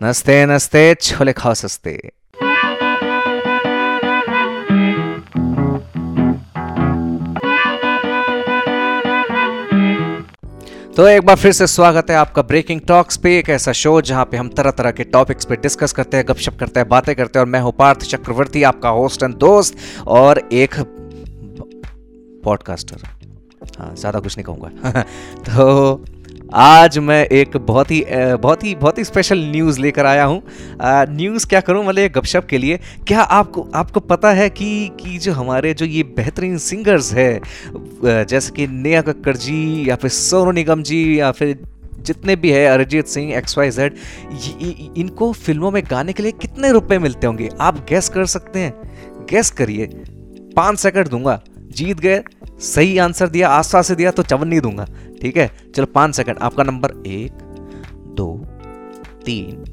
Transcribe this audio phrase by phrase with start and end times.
[0.00, 1.92] नस्ते नस्ते छोले खाओ सस्ते।
[10.96, 14.24] तो एक बार फिर से स्वागत है आपका ब्रेकिंग टॉक्स पे, एक ऐसा शो जहाँ
[14.24, 17.38] पे हम तरह तरह के टॉपिक्स पे डिस्कस करते हैं, गपशप करते हैं, बातें करते
[17.38, 19.76] हैं, और मैं हूँ पार्थ चक्रवर्ती, आपका होस्ट एंड दोस्त,
[20.06, 20.74] और एक
[22.44, 23.08] पॉडकास्टर
[23.78, 25.02] हाँ ज़्यादा कुछ नहीं कहूँगा।
[25.48, 26.04] तो
[26.54, 30.42] आज मैं एक बहुत ही बहुत ही बहुत ही स्पेशल न्यूज़ लेकर आया हूँ।
[31.10, 31.84] न्यूज़ क्या करूँ?
[31.84, 36.02] मतलब गपशप के लिए। क्या आपको आपको पता है कि कि जो हमारे जो ये
[36.16, 37.40] बेहतरीन सिंगर्स है
[38.04, 41.58] जैसे कि नेहा कक्कर जी या फिर सोनू निगम जी या फिर
[42.00, 43.94] जितने भी है, Arijit Singh X Y Z
[44.96, 47.48] इनको फ़िल्मों में गाने के लिए कितने रुपए मिलते होंगे?
[47.60, 49.86] आप गैस कर सकते हैं। गैस करिए।
[50.56, 51.40] पाँच सेकंड दूँगा।
[51.70, 52.22] जीत गए।
[52.60, 54.86] सही आंसर दिया आसपास से दिया तो चवन्नी दूँगा।
[55.24, 55.50] ठीक है?
[55.74, 57.38] चलो पाँच सेकंड आपका नंबर एक,
[58.16, 58.26] दो,
[59.24, 59.64] तीन,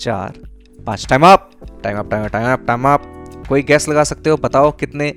[0.00, 0.32] चार,
[0.78, 1.50] पाँच। Time up
[1.84, 3.02] time up time time up time up
[3.48, 4.36] कोई गैस लगा सकते हो?
[4.36, 5.08] बताओ कितने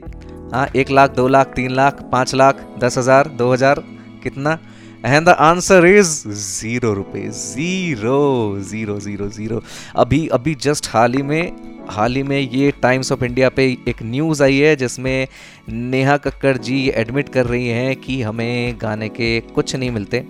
[0.54, 3.84] हाँ एक लाख, दो लाख, तीन लाख, पाँच लाख, दस हज़ार, दो हज़ार,
[4.24, 4.58] कितना?
[5.06, 9.62] And the answer is zero रुपये ज़ीरो ज़ीरो ज़ीरो ज़ीरो
[9.96, 11.52] अभी अभी जस्ट हाल ही में,
[11.90, 15.28] हाल ही में ये टाइम्स ऑफ़ इंडिया पे एक न्यूज़ आई है, जिसमें
[15.70, 20.24] नेहा कक्कर जी एडमिट कर रही हैं कि हमें गाने के कुछ नहीं मिलते,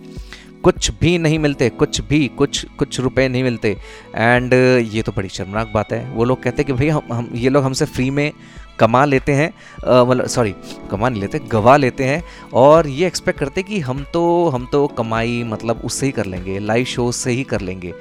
[0.63, 3.75] कुछ भी नहीं मिलते, कुछ भी, कुछ कुछ रुपए नहीं मिलते।
[4.15, 4.53] एंड
[4.93, 7.49] ये तो बड़ी शर्मनाक बात है। वो लोग कहते हैं कि भाई हम हम, ये
[7.49, 8.31] लोग हमसे फ्री में
[8.79, 10.53] कमा लेते हैं मतलब सॉरी
[10.91, 14.85] कमा नहीं लेते, गवा लेते हैं और ये एक्सपेक्ट करते कि हम तो हम तो
[14.87, 17.93] कमाई मतलब उससे ही कर लेंगे लाइव शो से ही कर लेंगे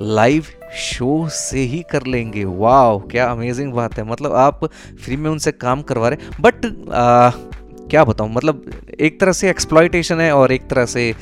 [0.00, 0.44] लाइव
[0.82, 4.64] शो से ही कर लेंगे। वाह क्या अमेजिंग बात है। मतलब आप
[5.04, 6.60] फ्री में उनसे काम करवा रहे बट
[7.90, 8.64] क्या बताऊँ मतलब
[9.02, 11.12] एक तरह से एक्सप्लॉयटेशन है और एक तरह से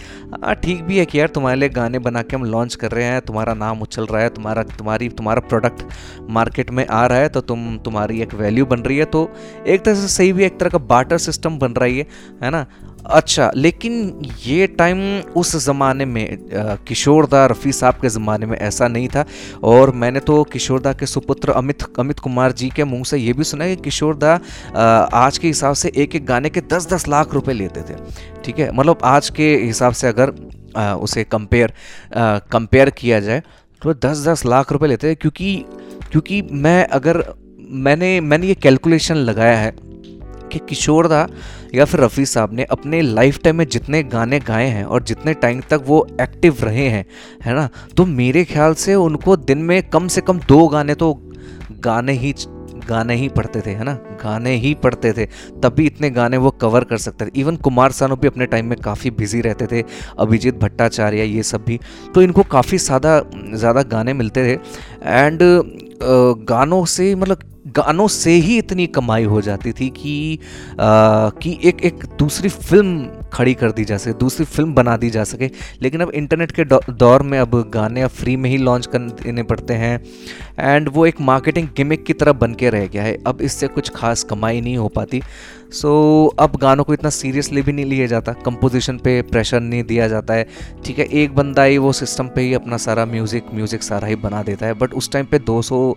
[0.63, 3.21] ठीक भी है कि यार तुम्हारे लिए गाने बना के हम लॉन्च कर रहे हैं,
[3.21, 5.85] तुम्हारा नाम उछल रहा है, तुम्हारा, तुम्हारी, तुम्हारा प्रोडक्ट
[6.31, 9.29] मार्केट में आ रहा है तो तुम, तुम्हारी एक वैल्यू बन रही है तो
[9.67, 12.07] एक तरह से सही भी एक तरह का बाटर सिस्टम बन रही है
[12.43, 12.67] है ना?
[13.07, 13.93] अच्छा लेकिन
[14.47, 14.99] ये टाइम
[15.37, 16.39] उस ज़माने में
[16.87, 19.25] किशोरदा रफ़ी साहब के ज़माने में ऐसा नहीं था,
[19.65, 23.45] और मैंने तो किशोरदा के सुपुत्र अमित अमित कुमार जी के मुँह से ये भी
[23.45, 24.39] सुना है कि किशोरदा
[25.15, 27.99] आज के हिसाब से एक एक गाने के दस दस लाख रुपए लेते थे।
[28.45, 28.73] ठीक है?
[28.73, 30.33] मतलब आज के हिसाब से अगर
[30.77, 31.73] आ, उसे कंपेयर
[32.53, 33.43] कंपेयर किया जाए
[33.83, 35.65] तो दस दस लाख रुपए लेते थे क्योंकि
[36.11, 39.75] क्योंकि मैं अगर मैंने मैंने ये कैलकुलेशन लगाया है
[40.53, 41.29] कि किशोरदा
[41.75, 45.35] या फिर रफ़ी साहब ने अपने लाइफ टाइम में जितने गाने गाए हैं और जितने
[45.35, 47.07] टाइम तक वो एक्टिव रहे हैं
[47.45, 47.69] है ना?
[47.97, 51.33] तो मेरे ख्याल से उनको दिन में कम से कम दो गाने तो
[51.73, 52.35] गाने ही
[52.91, 53.95] गाने ही पढ़ते थे है ना?
[54.23, 55.27] गाने ही पढ़ते थे।
[55.63, 58.79] तभी इतने गाने वो कवर कर सकते थे। इवन कुमार सानू भी अपने टाइम में
[58.81, 59.85] काफ़ी बिज़ी रहते थे।
[60.19, 61.79] अभिजीत भट्टाचार्य ये सब भी।
[62.15, 64.59] तो इनको काफ़ी ज़्यादा ज़्यादा गाने मिलते थे।
[65.05, 65.39] एंड
[66.49, 67.39] गानों से मतलब
[67.77, 70.39] गानों से ही इतनी कमाई हो जाती थी कि
[70.73, 75.11] आ, कि एक एक दूसरी फ़िल्म खड़ी कर दी जा सके दूसरी फ़िल्म बना दी
[75.11, 75.51] जा सके।
[75.83, 79.43] लेकिन अब इंटरनेट के दौर में अब गाने अब फ्री में ही लॉन्च कर देने
[79.45, 79.99] पड़ते हैं।
[80.59, 83.91] एंड वो एक मार्केटिंग गिमिक की तरह बन के रह गया है। अब इससे कुछ
[83.97, 85.23] खास कमाई नहीं हो पाती।
[85.73, 85.89] सो
[86.29, 90.09] so, अब गानों को इतना सीरियसली भी नहीं लिया जाता। कंपोजिशन पे प्रेशर नहीं दिया
[90.09, 90.47] जाता है।
[90.85, 94.17] ठीक है एक बंदा ही वो सिस्टम पे ही अपना सारा म्यूज़िक म्यूज़िक सारा ही
[94.17, 95.95] बना देता है। बट उस टाइम पे 200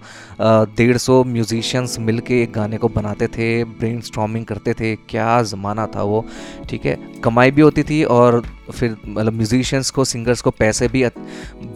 [0.78, 5.88] डेढ़ सौ म्यूजिशियंस मिल के एक गाने को बनाते थे ब्रेन करते थे। क्या ज़माना
[5.88, 6.26] था वो।
[6.70, 8.42] ठीक है कमाई भी होती थी और
[8.72, 11.06] फिर मतलब म्यूजिशियंस को सिंगर्स को पैसे भी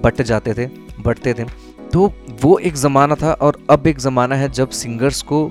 [0.04, 0.68] बट जाते थे
[1.00, 1.44] बटते थे।
[1.94, 5.46] तो वो एक ज़माना था और अब एक ज़माना है जब सिंगर्स को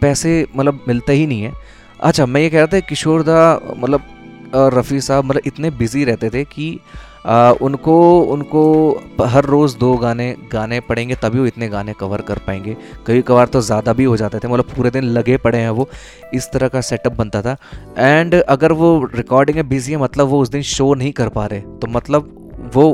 [0.00, 1.52] पैसे मतलब मिलते ही नहीं है।
[2.00, 4.08] अच्छा मैं ये कह रहा था, किशोर दा मतलब
[4.54, 6.78] रफ़ी साहब मतलब इतने बिज़ी रहते थे कि
[7.26, 12.38] आ, उनको उनको हर रोज़ दो गाने गाने पड़ेंगे तभी वो इतने गाने कवर कर
[12.38, 12.76] पाएँगे।
[13.06, 15.88] कभी कभार तो ज़्यादा भी हो जाते थे मतलब पूरे दिन लगे पड़े हैं वो।
[16.34, 17.56] इस तरह का सेटअप बनता था।
[17.98, 21.46] एंड अगर वो रिकॉर्डिंग में बिज़ी है मतलब वो उस दिन शो नहीं कर पा
[21.46, 22.90] रहे। तो मतलब वो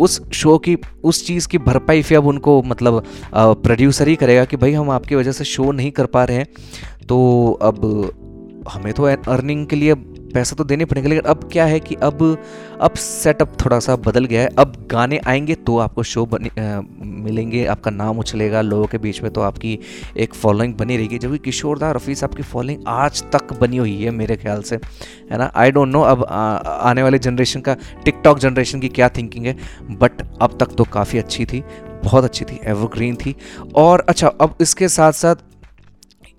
[0.00, 3.02] उस शो की उस चीज़ की भरपाई फिर अब उनको मतलब
[3.34, 6.46] प्रोड्यूसर ही करेगा कि भाई हम आपकी वजह से शो नहीं कर पा रहे हैं।
[7.08, 7.80] तो अब
[8.68, 9.94] हमें तो अर्निंग के लिए
[10.34, 12.22] पैसा तो देने पड़ेंगे लेकिन अब क्या है कि अब
[12.80, 16.80] अब सेटअप थोड़ा सा बदल गया है। अब गाने आएँगे तो आपको शो बने आ,
[17.02, 19.78] मिलेंगे आपका नाम उछलेगा लोगों के बीच में तो आपकी
[20.16, 24.10] एक फॉलोइंग बनी रहेगी। जबकि किशोरदा रफ़ी साहब की फॉलोइंग आज तक बनी हुई है
[24.12, 25.50] मेरे ख्याल से है ना?
[25.54, 29.56] आई डोंट नो अब आ, आने वाले जनरेशन का टिकटॉक जनरेशन की क्या थिंकिंग है
[29.92, 31.62] बट अब तक तो काफ़ी अच्छी थी
[32.04, 33.34] बहुत अच्छी थी एवरग्रीन थी।
[33.76, 35.50] और अच्छा अब इसके साथ साथ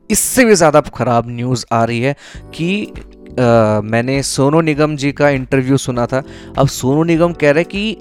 [0.09, 2.15] इससे भी ज़्यादा ख़राब न्यूज़ आ रही है
[2.55, 2.93] कि
[3.39, 6.23] आ, मैंने सोनू निगम जी का इंटरव्यू सुना था।
[6.57, 7.97] अब सोनू निगम कह रहे कि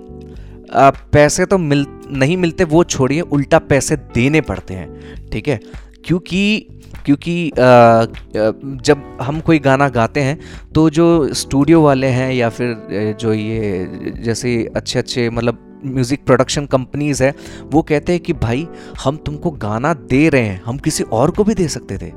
[0.75, 5.61] आ, पैसे तो मिल नहीं मिलते वो छोड़िए उल्टा पैसे देने पड़ते हैं। ठीक है?
[6.05, 6.67] क्योंकि
[7.05, 10.39] क्योंकि जब हम कोई गाना गाते हैं
[10.75, 16.67] तो जो स्टूडियो वाले हैं या फिर जो ये जैसे अच्छे अच्छे मतलब म्यूज़िक प्रोडक्शन
[16.67, 17.35] कंपनीज़ है
[17.65, 18.67] वो कहते हैं कि भाई
[19.05, 22.13] हम तुमको गाना दे रहे हैं हम किसी और को भी दे सकते थे।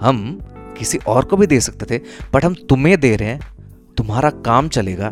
[0.00, 0.38] हम
[0.78, 2.00] किसी और को भी दे सकते थे
[2.34, 3.40] बट हम तुम्हें दे रहे हैं।
[3.96, 5.08] तुम्हारा काम चलेगा,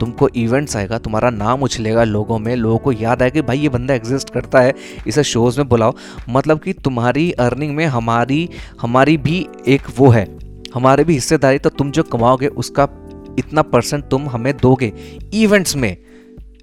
[0.00, 3.68] तुमको इवेंट्स आएगा, तुम्हारा नाम उछलेगा लोगों में, लोगों को याद आएगा कि भाई ये
[3.68, 4.74] बंदा एग्जिस्ट करता है,
[5.06, 5.94] इसे शोज़ में बुलाओ।
[6.28, 8.48] मतलब कि तुम्हारी अर्निंग में हमारी
[8.80, 10.26] हमारी भी एक वो है,
[10.74, 12.88] हमारे भी हिस्सेदारी तो तुम जो कमाओगे, उसका
[13.38, 14.92] इतना परसेंट तुम हमें दोगे
[15.34, 15.96] इवेंट्स में।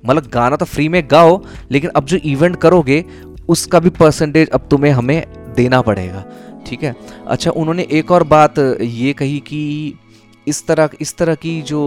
[0.06, 1.42] मतलब गाना तो फ्री में गाओ,
[1.72, 3.04] लेकिन अब जो इवेंट करोगे,
[3.50, 5.26] उसका भी परसेंटेज अब तुम्हें हमें
[5.56, 6.24] देना पड़ेगा।
[6.68, 6.96] ठीक है?
[7.28, 9.94] अच्छा उन्होंने एक और बात ये कही कि
[10.48, 11.82] इस तरह इस तरह की जो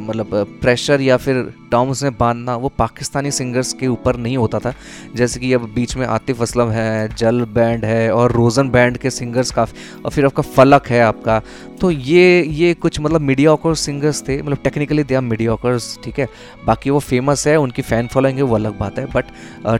[0.00, 1.42] मतलब प्रेशर या फिर
[1.72, 4.72] टर्म्स में बांधना, वो पाकिस्तानी सिंगर्स के ऊपर नहीं होता था।
[5.16, 9.10] जैसे कि अब बीच में आतिफ असलम है, जल बैंड है और रोज़न बैंड के
[9.10, 11.40] सिंगर्स काफ़ी, और फिर आपका फलक है आपका।
[11.80, 16.28] तो ये ये कुछ मतलब मीडियाकर सिंगर्स थे मतलब टेक्निकली दे आर मीडियाकर्स ठीक है?
[16.66, 19.24] बाकी वो फ़ेमस है, उनकी फ़ैन फॉलोइंग है, वो अलग बात है बट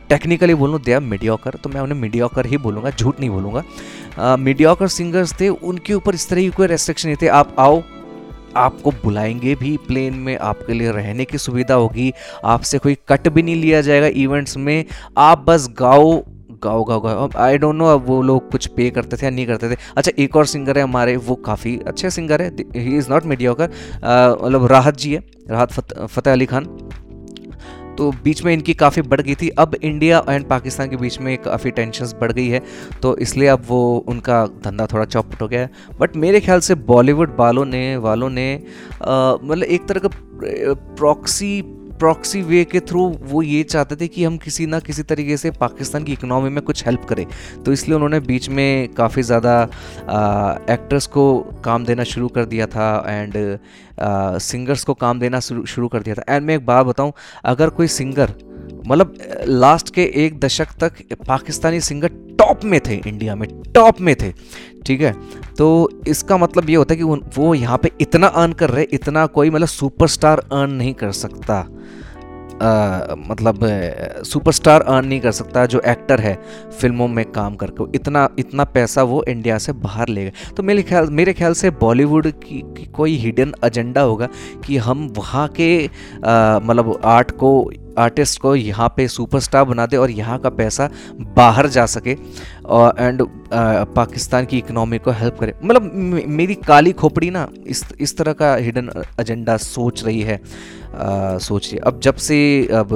[0.09, 4.87] टेक्निकली बोलूँ दे आर मीडियाकर तो मैं उन्हें मीडियाकर ही बोलूँगा, झूठ नहीं बोलूँगा। मीडियाकर
[4.89, 7.81] सिंगर्स थे, उनके ऊपर इस तरह की कोई रेस्ट्रिक्शन नहीं थे। आप आओ
[8.57, 12.11] आपको बुलाएँगे भी प्लेन में आपके लिए रहने की सुविधा होगी।
[12.45, 14.85] आपसे कोई कट भी नहीं लिया जाएगा इवेंट्स में।
[15.17, 16.11] आप बस गाओ
[16.63, 19.45] गाओ गाओ गाओ। आई डोंट नो अब वो लोग कुछ पे करते थे या नहीं
[19.47, 23.09] करते थे। अच्छा एक और सिंगर है हमारे, वो काफ़ी अच्छे सिंगर है। ही इज़
[23.09, 23.69] नॉट मीडियोकर
[24.43, 25.71] मतलब राहत जी है, राहत
[26.05, 26.65] फतेह अली खान।
[27.99, 31.37] तो बीच में इनकी काफ़ी बढ़ गई थी। अब इंडिया एंड पाकिस्तान के बीच में
[31.37, 32.61] काफ़ी टेंशन बढ़ गई है
[33.01, 36.75] तो इसलिए अब वो उनका धंधा थोड़ा चौपट हो गया है। बट मेरे ख्याल से
[36.87, 38.47] बॉलीवुड वालों ने वालों ने
[39.01, 40.09] मतलब एक तरह का
[40.95, 41.61] प्रॉक्सी
[41.99, 45.51] प्रॉक्सी वे के थ्रू वो ये चाहते थे कि हम किसी ना किसी तरीके से
[45.53, 47.25] पाकिस्तान की इकनॉमी में कुछ हेल्प करें।
[47.65, 49.61] तो इसलिए उन्होंने बीच में काफ़ी ज़्यादा
[50.73, 51.25] एक्टर्स को
[51.65, 53.33] काम देना शुरू कर दिया था एंड
[54.41, 57.13] सिंगर्स को काम देना शुरू कर दिया था। एंड मैं एक बात बताऊँ,
[57.45, 58.33] अगर कोई सिंगर
[58.87, 64.15] मतलब लास्ट के एक दशक तक पाकिस्तानी सिंगर टॉप में थे इंडिया में टॉप में
[64.15, 64.31] थे
[64.85, 65.13] ठीक है?
[65.57, 67.03] तो इसका मतलब ये होता है कि
[67.37, 71.65] वो यहाँ पे इतना अर्न कर रहे इतना कोई मतलब सुपरस्टार अर्न नहीं कर सकता।
[72.61, 73.59] आ, मतलब
[74.25, 76.33] सुपरस्टार अर्न नहीं कर सकता जो एक्टर है
[76.79, 80.83] फ़िल्मों में काम करके। इतना इतना पैसा वो इंडिया से बाहर ले गए। तो मेरे
[80.83, 84.27] ख्याल मेरे ख्याल से बॉलीवुड की, की कोई हिडन एजेंडा होगा
[84.65, 85.69] कि हम वहाँ के
[86.25, 87.51] मतलब आर्ट को
[87.97, 90.89] आर्टिस्ट को यहाँ पे सुपरस्टार बना दे और यहाँ का पैसा
[91.35, 92.15] बाहर जा सके
[92.65, 93.23] और एंड
[93.95, 95.91] पाकिस्तान की इकोनॉमी को हेल्प करे। मतलब
[96.27, 98.89] मेरी काली खोपड़ी ना इस इस तरह का हिडन
[99.19, 102.39] एजेंडा सोच रही है। आ, सोच रही अब जब से
[102.73, 102.93] अब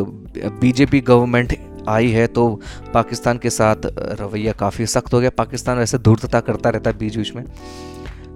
[0.62, 1.58] बीजेपी गवर्नमेंट
[1.90, 2.48] आई है तो
[2.94, 3.86] पाकिस्तान के साथ
[4.22, 7.44] रवैया काफ़ी सख्त हो गया। पाकिस्तान वैसे धूर्तता करता रहता है बीच बीच में।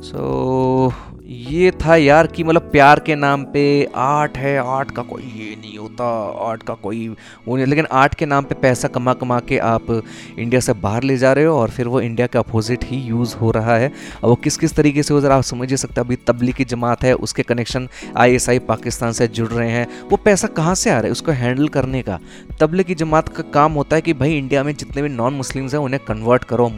[0.01, 3.63] सो so, ये था यार कि मतलब प्यार के नाम पे
[3.95, 6.05] आर्ट है आर्ट का कोई ये नहीं होता
[6.49, 7.07] आर्ट का कोई
[7.47, 9.91] वो नहीं, लेकिन आर्ट के नाम पे पैसा कमा कमा के आप
[10.39, 13.35] इंडिया से बाहर ले जा रहे हो और फिर वो इंडिया के अपोजिट ही यूज़
[13.35, 13.91] हो रहा है।
[14.23, 16.65] अब वो किस किस तरीके से हो ज़रा आप समझ ही सकते अभी तबली की
[16.65, 20.93] जमात है, उसके कनेक्शन आईएसआई पाकिस्तान से जुड़ रहे हैं। वो पैसा कहाँ से आ
[20.93, 21.11] रहा है?
[21.11, 22.19] उसको हैंडल करने का।
[22.59, 25.73] तबली की जमात का काम होता है कि भाई इंडिया में जितने भी नॉन मुस्लिम्स
[25.73, 26.71] हैं, उन्हें कन्वर्ट करो।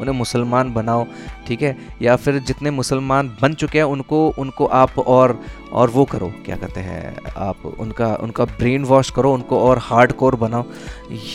[0.00, 1.06] उन्हें मुसलमान बनाओ,
[1.46, 1.76] ठीक है?
[2.02, 5.38] या फिर जितने मुसलमान बन चुके हैं, उनको उनको आप और
[5.72, 10.12] और वो करो, क्या कहते हैं, आप उनका उनका ब्रेन वॉश करो, उनको और हार्ड
[10.12, 10.64] कोर बनाओ।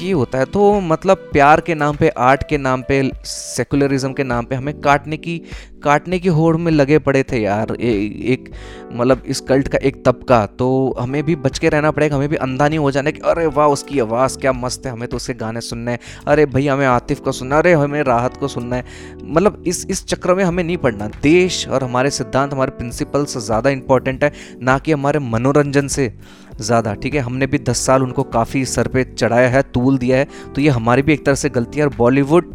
[0.02, 4.24] ये होता है तो मतलब प्यार के नाम पे आर्ट के नाम पे सेकुलरिज्म के
[4.24, 5.42] नाम पे हमें काटने की
[5.84, 7.92] काटने की होड़ में लगे पड़े थे यार ए,
[8.26, 8.50] एक
[8.94, 12.36] मतलब इस कल्ट का एक तबका। तो हमें भी बच के रहना पड़ेगा हमें भी
[12.38, 15.34] अंधा नहीं हो जाना कि अरे वाह उसकी आवाज़ क्या मस्त है हमें तो उसके
[15.36, 18.86] गाने सुनने हैं। अरे भैया हमें आतिफ को सुनना अरे हमें राहत को सुनना है।
[19.24, 23.70] मतलब इस इस चक्र में हमें नहीं पढ़ना देश और हमारे सिद्धांत हमारे प्रिंसिपल्स ज़्यादा
[23.70, 24.32] इंपॉर्टेंट है
[24.62, 26.12] ना कि हमारे मनोरंजन से
[26.60, 27.20] ज़्यादा ठीक है?
[27.22, 30.70] हमने भी दस साल उनको काफ़ी सर पे चढ़ाया है तूल दिया है। तो ये
[30.72, 32.54] हमारी भी एक तरह से गलती है। और Bollywood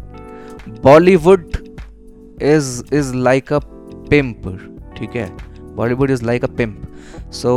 [0.83, 1.57] Bollywood
[2.41, 3.59] is is like a
[4.09, 4.47] pimp
[4.97, 5.29] ठीक है?
[5.75, 7.53] Bollywood is like a pimp so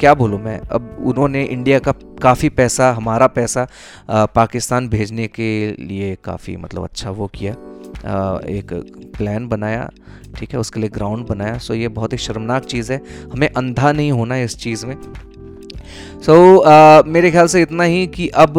[0.00, 0.58] क्या बोलूँ मैं?
[0.58, 1.92] अब उन्होंने इंडिया का
[2.22, 7.54] काफ़ी पैसा हमारा पैसा uh, पाकिस्तान भेजने के लिए काफ़ी मतलब अच्छा वो किया।
[7.90, 8.72] Uh, एक
[9.16, 9.90] प्लान बनाया
[10.36, 10.58] ठीक है?
[10.58, 13.00] उसके लिए ग्राउंड बनाया। सो ये बहुत ही शर्मनाक चीज़ है।
[13.32, 14.96] हमें अंधा नहीं होना इस चीज़ में।
[16.20, 18.58] सो so, uh, मेरे ख्याल से इतना ही कि अब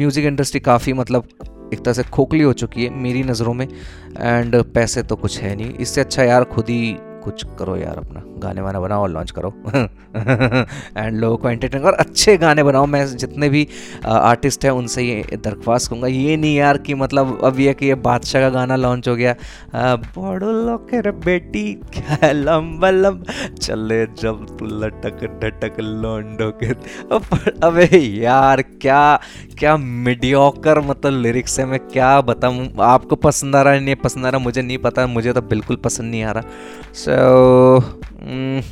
[0.00, 1.28] म्यूज़िक इंडस्ट्री काफ़ी मतलब
[1.72, 5.54] एक तरह से खोखली हो चुकी है मेरी नज़रों में एंड पैसे तो कुछ है
[5.56, 9.30] नहीं। इससे अच्छा यार खुद ही कुछ करो यार अपना। गाने वाना बनाओ और लॉन्च
[9.30, 9.54] करो।
[10.98, 13.66] एंड लोगों को एंटरटेन करो अच्छे गाने बनाओ। मैं जितने भी
[14.06, 17.94] आर्टिस्ट हैं उनसे ये दरख्वास्त करूँगा। ये नहीं यार कि मतलब अब ये कि ये
[17.94, 19.34] बादशाह का गाना लॉन्च हो गया।
[19.74, 23.24] बड़ो लोकर बेटी क्या लंब
[23.62, 26.72] चले जब तू लटक डटक लौंडो के
[27.66, 29.20] अबे यार क्या
[29.58, 32.68] क्या मीडियोकर मतलब लिरिक्स है। मैं क्या बताऊँ?
[32.80, 33.80] आपको पसंद आ रहा है?
[33.80, 34.38] नहीं पसंद आ रहा?
[34.38, 36.42] मुझे नहीं पता। मुझे तो बिल्कुल पसंद नहीं आ रहा।
[36.94, 38.62] सो so, mm,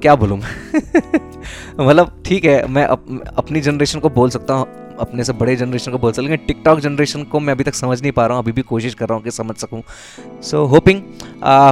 [0.00, 0.38] क्या बोलूँ?
[1.80, 3.04] मतलब ठीक है मैं अप,
[3.36, 4.66] अपनी जनरेशन को बोल सकता हूँ
[5.00, 8.00] अपने से बड़े जनरेशन को बोल सकता लेकिन टिकटॉक जनरेशन को मैं अभी तक समझ
[8.02, 9.82] नहीं पा रहा हूँ अभी भी कोशिश कर रहा हूँ कि समझ सकूँ।
[10.42, 11.00] सो होपिंग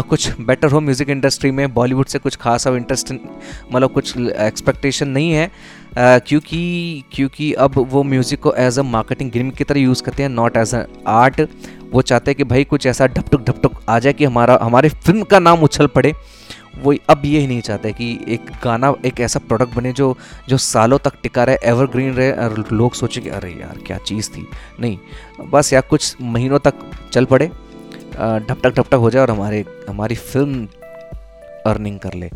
[0.09, 3.13] कुछ बेटर हो म्यूज़िक इंडस्ट्री में बॉलीवुड से कुछ खास और इंटरेस्ट
[3.73, 5.51] मतलब कुछ एक्सपेक्टेशन नहीं है।
[5.99, 10.31] क्योंकि क्योंकि अब वो म्यूज़िक को एज अ मार्केटिंग गेम की तरह यूज़ करते हैं
[10.31, 11.41] नॉट एज अ आर्ट
[11.93, 15.23] वो चाहते हैं कि भाई कुछ ऐसा ढपटुक ढपटुक आ जाए कि हमारा, हमारे फ़िल्म
[15.23, 16.13] का नाम उछल पड़े।
[16.79, 20.17] वो अब ये ही नहीं चाहते कि एक गाना, एक ऐसा प्रोडक्ट बने जो
[20.49, 24.31] जो सालों तक टिका रहे एवरग्रीन रहे, और लोग सोचे कि अरे यार, क्या चीज़
[24.31, 24.47] थी।
[24.81, 24.99] नहीं,
[25.51, 26.75] बस यार कुछ महीनों तक
[27.13, 30.67] चल पड़े ढपटक ढपटक हो जाए और हमारे, हमारी फ़िल्म
[31.67, 32.31] अर्निंग कर ले।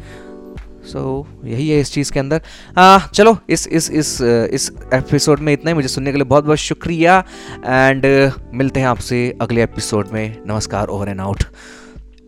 [0.85, 2.41] सो so, यही है इस चीज़ के अंदर।
[2.79, 4.21] आ, चलो इस इस इस
[4.53, 7.25] इस एपिसोड में इतना ही। मुझे सुनने के लिए बहुत बहुत शुक्रिया।
[7.67, 11.45] एंड मिलते हैं आपसे अगले एपिसोड में। नमस्कार ओवर एंड आउट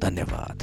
[0.02, 0.62] धन्यवाद।